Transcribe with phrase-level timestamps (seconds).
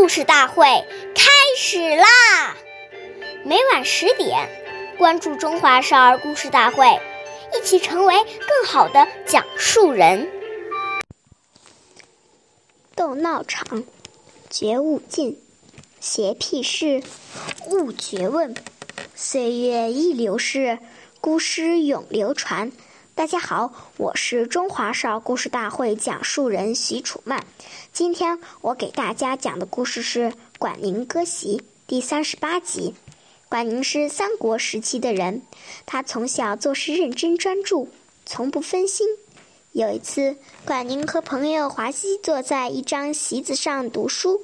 [0.00, 0.64] 故事大会
[1.14, 2.56] 开始啦！
[3.44, 4.48] 每晚十点，
[4.96, 6.86] 关注《中华少儿故事大会》，
[7.54, 10.26] 一起成为更好的讲述人。
[12.96, 13.84] 斗闹场，
[14.48, 15.38] 觉悟尽，
[16.00, 17.02] 邪僻事，
[17.66, 18.54] 勿觉问。
[19.14, 20.78] 岁月易流逝，
[21.20, 22.72] 故事永流传。
[23.20, 27.44] 大家好，我是中华少儿故事大会讲述人徐楚曼。
[27.92, 32.94] 今天我给大家讲的故事是《管宁割席》第三十八集。
[33.50, 35.42] 管宁是三国时期的人，
[35.84, 37.90] 他从小做事认真专注，
[38.24, 39.06] 从不分心。
[39.72, 44.40] 有一次，管宁和朋友华西坐在一张席子上读书，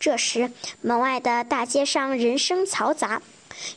[0.00, 3.20] 这时门外的大街上人声嘈杂，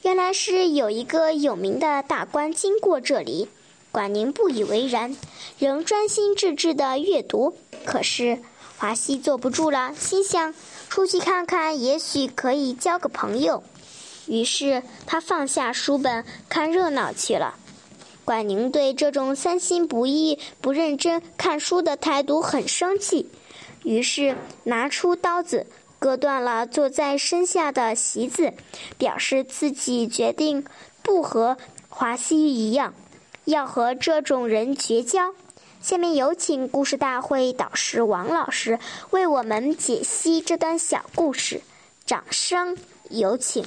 [0.04, 3.50] 原来是有一个有名的大官经过这里。
[3.92, 5.16] 管宁不以为然，
[5.58, 7.56] 仍专心致志地阅读。
[7.86, 8.40] 可是
[8.78, 10.54] 华西坐不住了，心想
[10.90, 13.64] 出去看看，也许可以交个朋友。
[14.28, 17.56] 于是他放下书本，看热闹去了。
[18.24, 23.28] 管宁对这种三心不意、不认真看书的态度很生气，
[23.84, 25.66] 于是拿出刀子，
[25.98, 28.54] 割断了坐在身下的席子，
[29.00, 30.64] 表示自己决定
[31.02, 31.58] 不和
[31.90, 32.94] 华西一样。
[33.50, 35.34] 要和这种人绝交。
[35.82, 38.78] 下面有请故事大会导师王老师
[39.12, 41.62] 为我们解析这段小故事，
[42.06, 42.78] 掌声
[43.10, 43.66] 有请。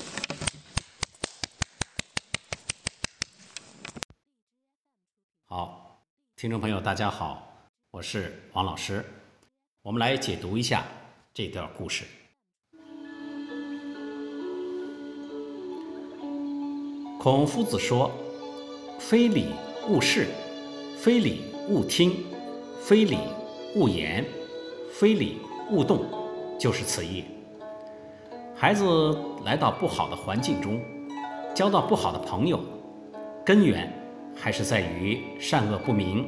[5.46, 6.02] 好，
[6.36, 7.50] 听众朋友，大家好，
[7.90, 9.04] 我是王老师，
[9.82, 10.84] 我们来解读一下
[11.32, 12.04] 这段故事。
[17.18, 18.10] 孔夫子说
[19.00, 19.54] ：“非礼。”
[19.88, 20.28] 勿视，
[20.96, 22.24] 非礼勿听，
[22.80, 23.18] 非礼
[23.74, 24.24] 勿言，
[24.92, 25.38] 非礼
[25.70, 26.04] 勿动，
[26.56, 27.24] 就是此意。
[28.54, 30.80] 孩子来到不好的环境中，
[31.52, 32.60] 交到不好的朋友，
[33.44, 33.92] 根源
[34.36, 36.26] 还是在于善恶不明。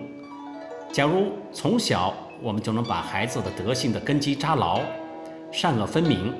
[0.92, 2.12] 假如从小
[2.42, 4.80] 我们就能把孩子的德性的根基扎牢，
[5.52, 6.34] 善恶分明，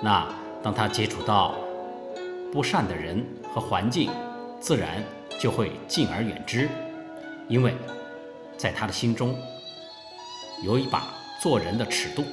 [0.00, 0.26] 那
[0.62, 1.54] 当他接触到
[2.50, 4.10] 不善的人和环境，
[4.58, 5.04] 自然。
[5.38, 6.68] 就会敬而远之，
[7.48, 7.74] 因为
[8.56, 9.36] 在他的心中
[10.64, 12.24] 有一把做人的尺度，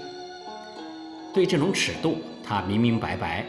[1.34, 3.46] 对这种尺度他明明白白。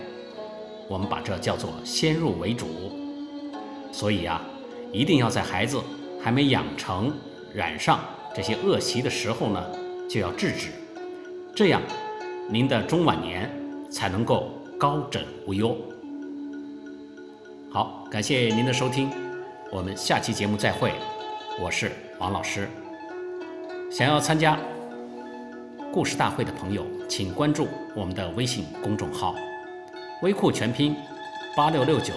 [0.86, 2.66] 我们把这叫做先入为主。
[3.90, 4.42] 所以啊，
[4.92, 5.80] 一定要在孩子
[6.22, 7.10] 还没养成
[7.54, 8.00] 染上
[8.34, 9.64] 这些恶习的时候呢，
[10.10, 10.68] 就要制止，
[11.54, 11.80] 这样
[12.50, 13.50] 您的中晚年
[13.90, 15.74] 才能够高枕无忧。
[17.70, 19.23] 好，感谢您的收听。
[19.70, 20.92] 我们下期节目再会，
[21.60, 22.68] 我是王老师。
[23.90, 24.58] 想要参加
[25.92, 29.34] 故事大会的朋友，请关注我们的微信公众号
[30.22, 30.94] “微库全拼
[31.56, 32.14] 八六六九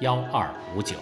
[0.00, 0.96] 幺二五九”。